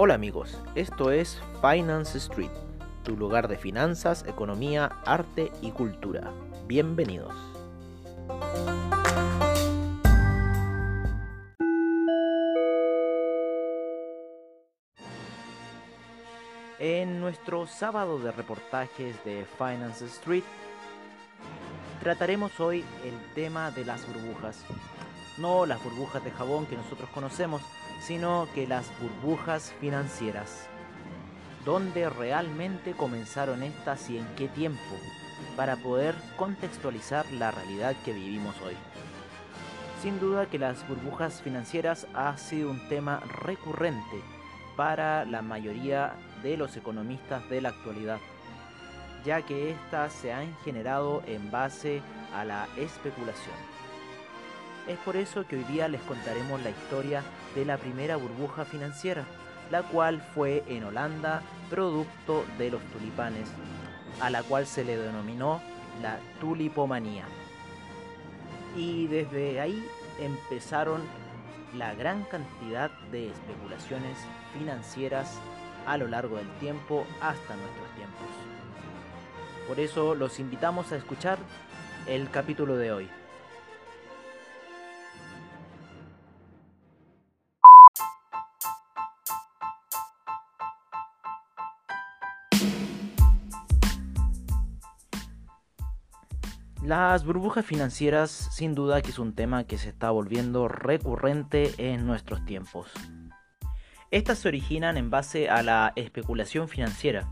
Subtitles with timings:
[0.00, 2.52] Hola amigos, esto es Finance Street,
[3.02, 6.30] tu lugar de finanzas, economía, arte y cultura.
[6.68, 7.34] Bienvenidos.
[16.78, 20.44] En nuestro sábado de reportajes de Finance Street,
[22.04, 24.64] trataremos hoy el tema de las burbujas.
[25.38, 27.62] No las burbujas de jabón que nosotros conocemos,
[28.00, 30.66] sino que las burbujas financieras.
[31.64, 34.80] ¿Dónde realmente comenzaron estas y en qué tiempo?
[35.56, 38.74] Para poder contextualizar la realidad que vivimos hoy.
[40.02, 44.22] Sin duda que las burbujas financieras ha sido un tema recurrente
[44.76, 48.18] para la mayoría de los economistas de la actualidad,
[49.24, 52.00] ya que éstas se han generado en base
[52.34, 53.56] a la especulación.
[54.88, 57.22] Es por eso que hoy día les contaremos la historia
[57.54, 59.24] de la primera burbuja financiera,
[59.70, 63.50] la cual fue en Holanda producto de los tulipanes,
[64.22, 65.60] a la cual se le denominó
[66.00, 67.26] la tulipomanía.
[68.74, 69.86] Y desde ahí
[70.20, 71.02] empezaron
[71.76, 74.16] la gran cantidad de especulaciones
[74.58, 75.38] financieras
[75.86, 78.26] a lo largo del tiempo hasta nuestros tiempos.
[79.66, 81.36] Por eso los invitamos a escuchar
[82.06, 83.17] el capítulo de hoy.
[96.88, 102.06] Las burbujas financieras sin duda que es un tema que se está volviendo recurrente en
[102.06, 102.90] nuestros tiempos.
[104.10, 107.30] Estas se originan en base a la especulación financiera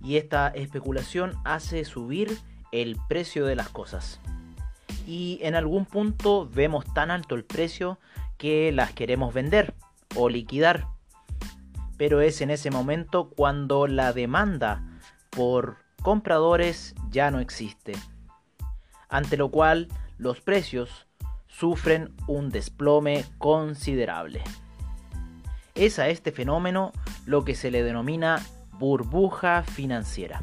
[0.00, 2.38] y esta especulación hace subir
[2.70, 4.20] el precio de las cosas.
[5.04, 7.98] Y en algún punto vemos tan alto el precio
[8.36, 9.74] que las queremos vender
[10.14, 10.86] o liquidar.
[11.96, 14.84] Pero es en ese momento cuando la demanda
[15.30, 17.94] por compradores ya no existe
[19.08, 19.88] ante lo cual
[20.18, 21.06] los precios
[21.46, 24.42] sufren un desplome considerable.
[25.74, 26.92] Es a este fenómeno
[27.26, 28.44] lo que se le denomina
[28.78, 30.42] burbuja financiera.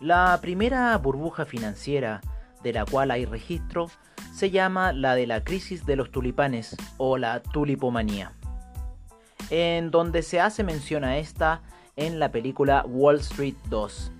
[0.00, 2.20] La primera burbuja financiera
[2.62, 3.90] de la cual hay registro
[4.34, 8.32] se llama la de la crisis de los tulipanes o la tulipomanía,
[9.48, 11.62] en donde se hace mención a esta
[11.96, 14.12] en la película Wall Street 2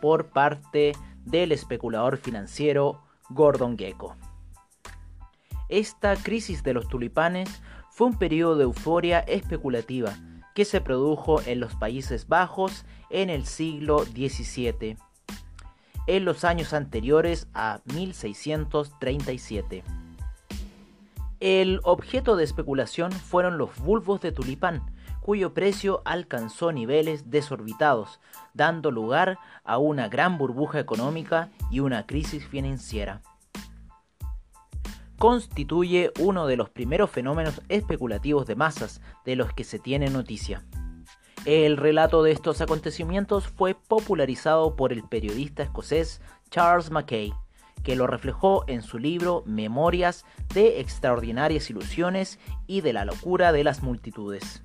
[0.00, 0.92] por parte
[1.30, 3.00] del especulador financiero
[3.30, 4.16] Gordon Gecko.
[5.68, 10.16] Esta crisis de los tulipanes fue un periodo de euforia especulativa
[10.54, 14.96] que se produjo en los Países Bajos en el siglo XVII,
[16.06, 19.84] en los años anteriores a 1637.
[21.40, 24.82] El objeto de especulación fueron los bulbos de tulipán,
[25.28, 28.18] cuyo precio alcanzó niveles desorbitados,
[28.54, 33.20] dando lugar a una gran burbuja económica y una crisis financiera.
[35.18, 40.64] Constituye uno de los primeros fenómenos especulativos de masas de los que se tiene noticia.
[41.44, 47.34] El relato de estos acontecimientos fue popularizado por el periodista escocés Charles Mackay,
[47.84, 50.24] que lo reflejó en su libro Memorias
[50.54, 54.64] de extraordinarias ilusiones y de la locura de las multitudes.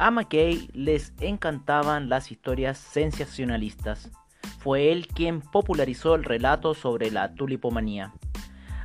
[0.00, 4.12] A McKay les encantaban las historias sensacionalistas.
[4.60, 8.14] Fue él quien popularizó el relato sobre la tulipomanía.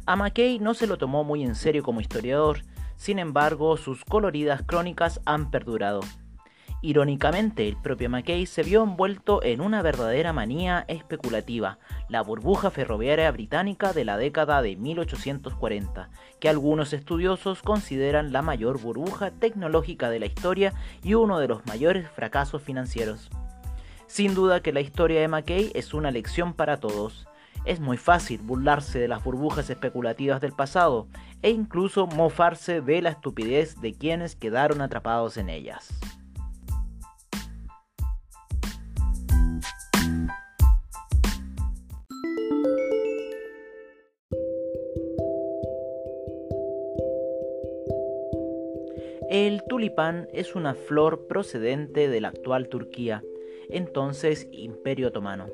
[0.07, 2.61] A McKay no se lo tomó muy en serio como historiador,
[2.95, 5.99] sin embargo sus coloridas crónicas han perdurado.
[6.85, 11.79] Irónicamente, el propio McKay se vio envuelto en una verdadera manía especulativa,
[12.09, 16.09] la burbuja ferroviaria británica de la década de 1840,
[16.41, 21.65] que algunos estudiosos consideran la mayor burbuja tecnológica de la historia y uno de los
[21.65, 23.29] mayores fracasos financieros.
[24.05, 27.29] Sin duda que la historia de McKay es una lección para todos.
[27.63, 31.07] Es muy fácil burlarse de las burbujas especulativas del pasado
[31.43, 35.97] e incluso mofarse de la estupidez de quienes quedaron atrapados en ellas.
[49.33, 53.23] El tulipán es una flor procedente de la actual Turquía,
[53.67, 55.47] entonces Imperio Otomano,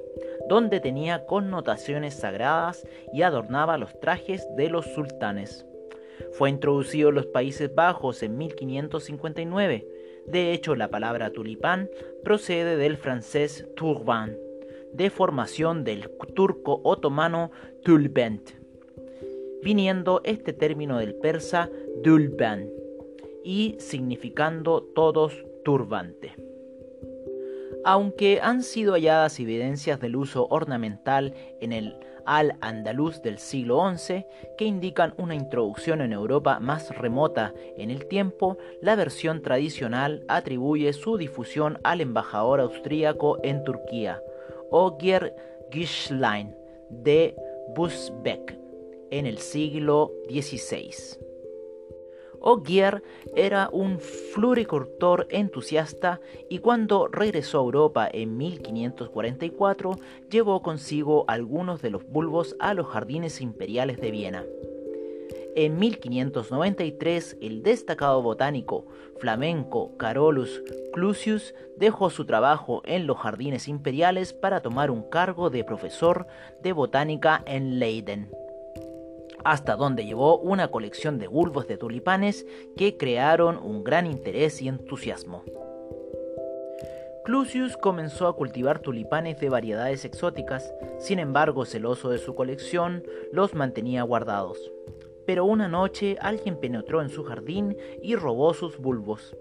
[0.50, 5.66] donde tenía connotaciones sagradas y adornaba los trajes de los sultanes.
[6.34, 9.88] Fue introducido en los Países Bajos en 1559.
[10.28, 11.90] De hecho, la palabra tulipán
[12.22, 14.38] procede del francés turban,
[14.92, 17.52] de formación del turco otomano
[17.86, 18.50] tulbent,
[19.64, 21.70] viniendo este término del persa
[22.04, 22.70] dulban
[23.44, 26.36] y significando todos turbante.
[27.86, 31.96] Aunque han sido halladas evidencias del uso ornamental en el
[32.26, 34.26] al-andaluz del siglo XI
[34.56, 40.94] que indican una introducción en Europa más remota en el tiempo, la versión tradicional atribuye
[40.94, 44.22] su difusión al embajador austríaco en Turquía,
[44.70, 45.36] Ogier
[45.72, 46.56] Gischlein
[46.90, 47.36] de
[47.76, 48.58] Busbeck,
[49.10, 51.29] en el siglo XVI.
[52.42, 53.04] Ogier
[53.36, 56.20] era un floricultor entusiasta
[56.50, 59.98] y cuando regresó a Europa en 1544
[60.30, 64.46] llevó consigo algunos de los bulbos a los jardines imperiales de Viena.
[65.56, 68.86] En 1593, el destacado botánico
[69.18, 70.62] flamenco Carolus
[70.94, 76.28] Clusius dejó su trabajo en los jardines imperiales para tomar un cargo de profesor
[76.62, 78.30] de botánica en Leiden
[79.44, 82.46] hasta donde llevó una colección de bulbos de tulipanes
[82.76, 85.44] que crearon un gran interés y entusiasmo.
[87.26, 93.54] Clusius comenzó a cultivar tulipanes de variedades exóticas, sin embargo celoso de su colección, los
[93.54, 94.72] mantenía guardados.
[95.28, 99.36] Pero una noche alguien penetró en su jardín y robó sus bulbos.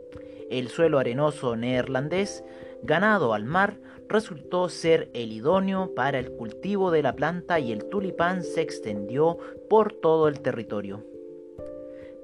[0.50, 2.44] El suelo arenoso neerlandés,
[2.82, 3.78] ganado al mar,
[4.08, 9.38] resultó ser el idóneo para el cultivo de la planta y el tulipán se extendió
[9.68, 11.04] por todo el territorio.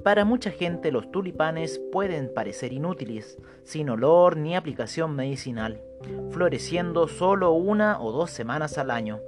[0.03, 5.81] Para mucha gente los tulipanes pueden parecer inútiles, sin olor ni aplicación medicinal,
[6.31, 9.21] floreciendo solo una o dos semanas al año.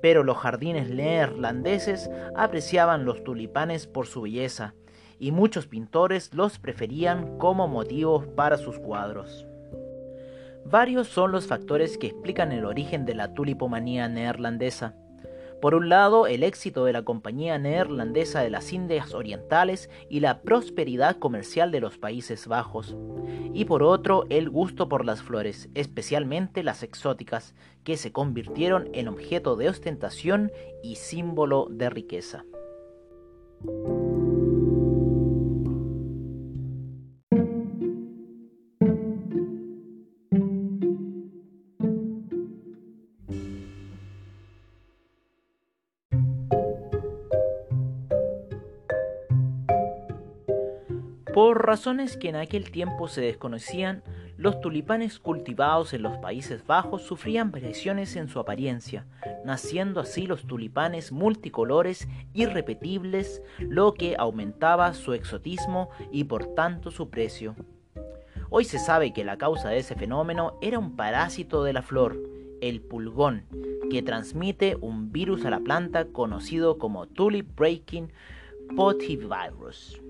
[0.00, 4.74] Pero los jardines neerlandeses apreciaban los tulipanes por su belleza,
[5.18, 9.46] y muchos pintores los preferían como motivos para sus cuadros.
[10.66, 14.94] Varios son los factores que explican el origen de la tulipomanía neerlandesa.
[15.60, 20.42] Por un lado, el éxito de la Compañía Neerlandesa de las Indias Orientales y la
[20.42, 22.94] prosperidad comercial de los Países Bajos.
[23.54, 29.08] Y por otro, el gusto por las flores, especialmente las exóticas, que se convirtieron en
[29.08, 30.52] objeto de ostentación
[30.82, 32.44] y símbolo de riqueza.
[51.74, 54.04] Razones que en aquel tiempo se desconocían,
[54.36, 59.06] los tulipanes cultivados en los Países Bajos sufrían variaciones en su apariencia,
[59.44, 67.10] naciendo así los tulipanes multicolores irrepetibles, lo que aumentaba su exotismo y por tanto su
[67.10, 67.56] precio.
[68.50, 72.16] Hoy se sabe que la causa de ese fenómeno era un parásito de la flor,
[72.60, 73.46] el pulgón,
[73.90, 78.12] que transmite un virus a la planta conocido como Tulip Breaking
[78.76, 80.03] Potivirus.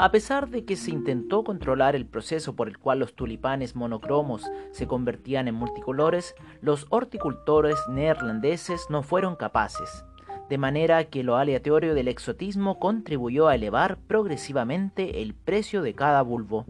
[0.00, 4.48] A pesar de que se intentó controlar el proceso por el cual los tulipanes monocromos
[4.70, 10.04] se convertían en multicolores, los horticultores neerlandeses no fueron capaces,
[10.48, 16.22] de manera que lo aleatorio del exotismo contribuyó a elevar progresivamente el precio de cada
[16.22, 16.64] bulbo.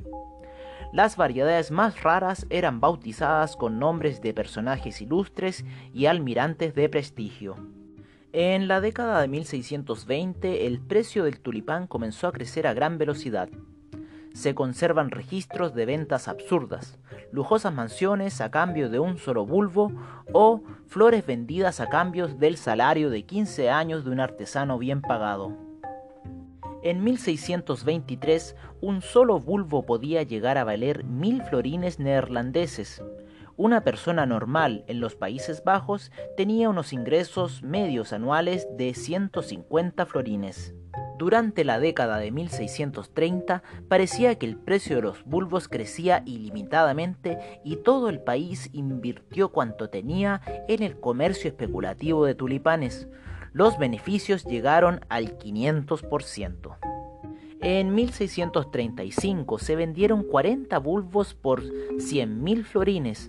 [0.94, 7.56] Las variedades más raras eran bautizadas con nombres de personajes ilustres y almirantes de prestigio.
[8.34, 13.48] En la década de 1620 el precio del tulipán comenzó a crecer a gran velocidad.
[14.34, 16.98] Se conservan registros de ventas absurdas,
[17.32, 19.90] lujosas mansiones a cambio de un solo bulbo
[20.30, 25.56] o flores vendidas a cambio del salario de 15 años de un artesano bien pagado.
[26.82, 33.02] En 1623 un solo bulbo podía llegar a valer mil florines neerlandeses,
[33.58, 40.74] una persona normal en los Países Bajos tenía unos ingresos medios anuales de 150 florines.
[41.18, 47.76] Durante la década de 1630 parecía que el precio de los bulbos crecía ilimitadamente y
[47.76, 53.08] todo el país invirtió cuanto tenía en el comercio especulativo de tulipanes.
[53.52, 56.76] Los beneficios llegaron al 500%.
[57.60, 63.28] En 1635 se vendieron 40 bulbos por 100.000 florines,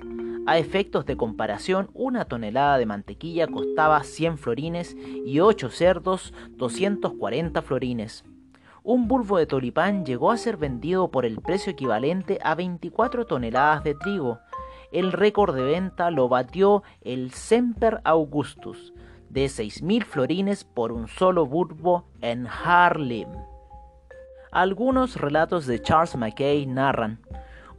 [0.49, 7.61] a efectos de comparación, una tonelada de mantequilla costaba 100 florines y 8 cerdos 240
[7.61, 8.25] florines.
[8.81, 13.83] Un bulbo de tulipán llegó a ser vendido por el precio equivalente a 24 toneladas
[13.83, 14.39] de trigo.
[14.91, 18.91] El récord de venta lo batió el Semper Augustus,
[19.29, 23.29] de 6.000 florines por un solo bulbo en Harlem.
[24.51, 27.19] Algunos relatos de Charles Mackay narran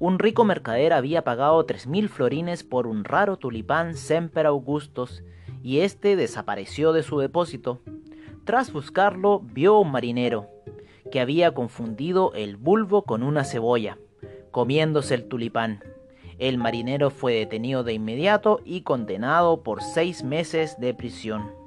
[0.01, 5.23] un rico mercader había pagado tres mil florines por un raro tulipán Semper Augustus
[5.63, 7.81] y éste desapareció de su depósito.
[8.45, 10.49] Tras buscarlo, vio un marinero,
[11.13, 13.99] que había confundido el bulbo con una cebolla,
[14.51, 15.85] comiéndose el tulipán.
[16.39, 21.60] El marinero fue detenido de inmediato y condenado por seis meses de prisión.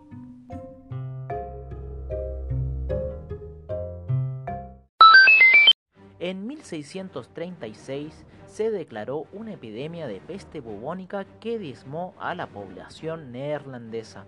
[6.24, 14.24] En 1636 se declaró una epidemia de peste bubónica que diezmó a la población neerlandesa.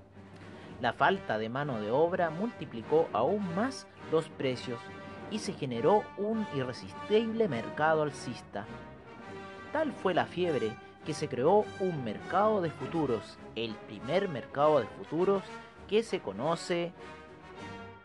[0.81, 4.77] La falta de mano de obra multiplicó aún más los precios
[5.31, 8.65] y se generó un irresistible mercado alcista.
[9.71, 10.75] Tal fue la fiebre
[11.05, 15.43] que se creó un mercado de futuros, el primer mercado de futuros
[15.87, 16.91] que se conoce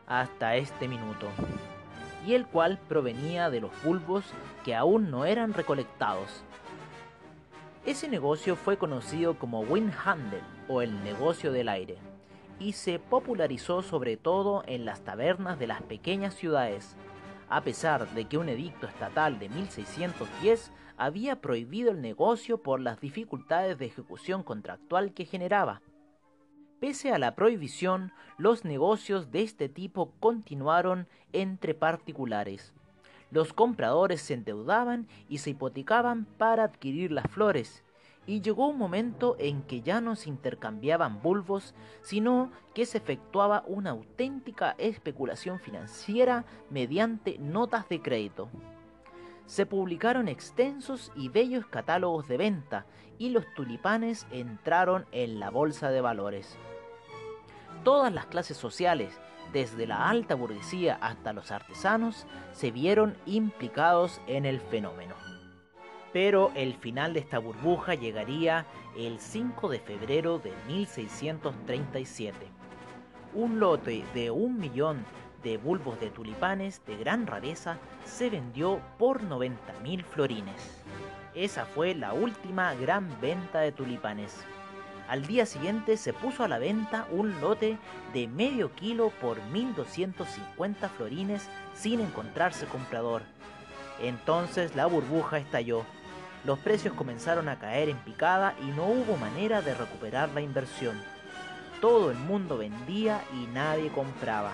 [0.07, 1.27] hasta este minuto,
[2.27, 4.25] y el cual provenía de los bulbos
[4.65, 6.43] que aún no eran recolectados.
[7.87, 11.97] Ese negocio fue conocido como Windhandel o el negocio del aire,
[12.59, 16.95] y se popularizó sobre todo en las tabernas de las pequeñas ciudades,
[17.49, 23.01] a pesar de que un edicto estatal de 1610 había prohibido el negocio por las
[23.01, 25.81] dificultades de ejecución contractual que generaba.
[26.81, 32.73] Pese a la prohibición, los negocios de este tipo continuaron entre particulares.
[33.31, 37.85] Los compradores se endeudaban y se hipotecaban para adquirir las flores,
[38.27, 43.63] y llegó un momento en que ya no se intercambiaban bulbos, sino que se efectuaba
[43.67, 48.49] una auténtica especulación financiera mediante notas de crédito.
[49.45, 52.87] Se publicaron extensos y bellos catálogos de venta
[53.19, 56.57] y los tulipanes entraron en la bolsa de valores.
[57.85, 59.21] Todas las clases sociales,
[59.53, 65.15] desde la alta burguesía hasta los artesanos, se vieron implicados en el fenómeno
[66.13, 72.37] pero el final de esta burbuja llegaría el 5 de febrero de 1637.
[73.35, 75.05] Un lote de un millón
[75.43, 80.83] de bulbos de tulipanes de gran rareza se vendió por 90.000 florines.
[81.35, 84.45] Esa fue la última gran venta de tulipanes.
[85.11, 87.77] Al día siguiente se puso a la venta un lote
[88.15, 93.23] de medio kilo por 1.250 florines sin encontrarse comprador.
[94.01, 95.85] Entonces la burbuja estalló
[96.45, 100.99] los precios comenzaron a caer en picada y no hubo manera de recuperar la inversión.
[101.83, 104.53] Todo el mundo vendía y nadie compraba.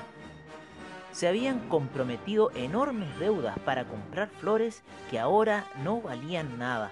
[1.12, 6.90] Se habían comprometido enormes deudas para comprar flores que ahora no valían nada.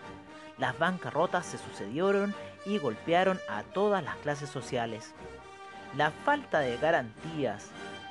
[0.58, 2.32] Las bancarrotas se sucedieron
[2.66, 5.14] y golpearon a todas las clases sociales.
[5.96, 7.70] La falta de garantías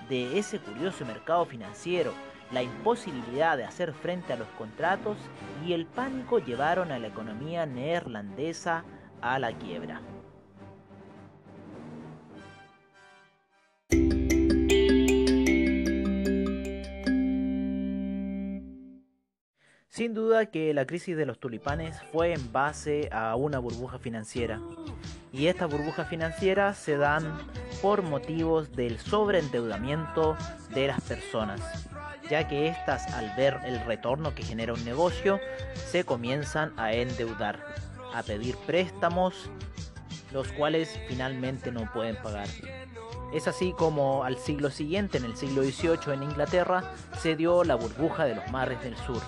[0.09, 2.13] de ese curioso mercado financiero
[2.53, 5.17] la imposibilidad de hacer frente a los contratos
[5.65, 8.83] y el pánico llevaron a la economía neerlandesa
[9.21, 10.01] a la quiebra.
[19.93, 24.59] Sin duda que la crisis de los tulipanes fue en base a una burbuja financiera.
[25.31, 27.37] Y estas burbujas financieras se dan
[27.79, 30.35] por motivos del sobreendeudamiento
[30.73, 31.61] de las personas
[32.27, 35.39] ya que éstas al ver el retorno que genera un negocio
[35.75, 37.59] se comienzan a endeudar,
[38.15, 39.51] a pedir préstamos,
[40.31, 42.47] los cuales finalmente no pueden pagar.
[43.33, 47.75] Es así como al siglo siguiente, en el siglo XVIII en Inglaterra, se dio la
[47.75, 49.21] burbuja de los mares del sur,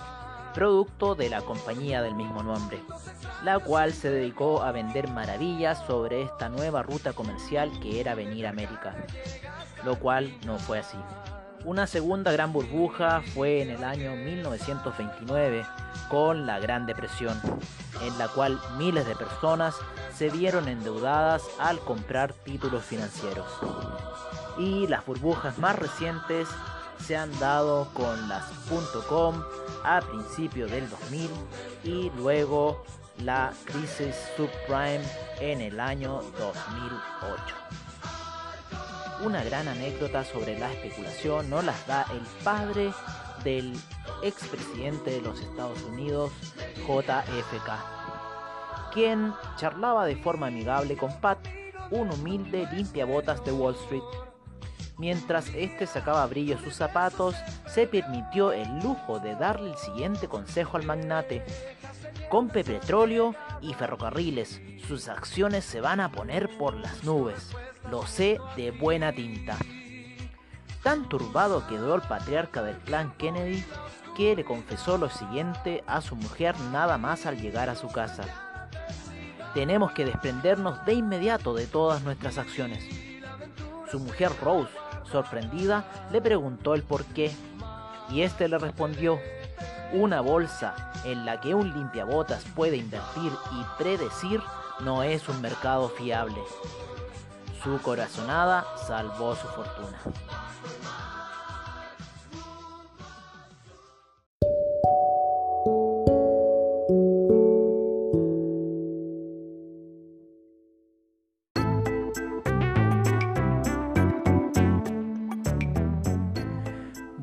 [0.56, 2.82] producto de la compañía del mismo nombre,
[3.44, 8.46] la cual se dedicó a vender maravillas sobre esta nueva ruta comercial que era venir
[8.46, 8.96] a América,
[9.84, 10.96] lo cual no fue así.
[11.66, 15.66] Una segunda gran burbuja fue en el año 1929
[16.08, 17.38] con la Gran Depresión,
[18.02, 19.74] en la cual miles de personas
[20.14, 23.46] se vieron endeudadas al comprar títulos financieros.
[24.56, 26.48] Y las burbujas más recientes
[27.00, 28.44] se han dado con las
[29.08, 29.42] .com
[29.84, 31.30] a principios del 2000
[31.84, 32.84] y luego
[33.18, 35.04] la crisis subprime
[35.40, 37.56] en el año 2008
[39.24, 42.92] una gran anécdota sobre la especulación nos las da el padre
[43.44, 43.72] del
[44.22, 46.32] expresidente de los Estados Unidos,
[46.86, 47.70] JFK,
[48.92, 51.38] quien charlaba de forma amigable con Pat,
[51.90, 54.02] un humilde limpiabotas de Wall Street.
[54.98, 57.34] Mientras este sacaba brillo sus zapatos,
[57.66, 61.44] se permitió el lujo de darle el siguiente consejo al magnate.
[62.30, 67.50] Compre petróleo y ferrocarriles, sus acciones se van a poner por las nubes.
[67.90, 69.56] Lo sé de buena tinta.
[70.82, 73.64] Tan turbado quedó el patriarca del plan Kennedy
[74.16, 78.24] que le confesó lo siguiente a su mujer nada más al llegar a su casa.
[79.52, 82.82] Tenemos que desprendernos de inmediato de todas nuestras acciones.
[83.90, 84.72] Su mujer Rose,
[85.10, 87.34] sorprendida, le preguntó el por qué.
[88.10, 89.18] Y este le respondió,
[89.92, 94.42] una bolsa en la que un limpiabotas puede invertir y predecir
[94.80, 96.38] no es un mercado fiable.
[97.62, 99.98] Su corazonada salvó su fortuna.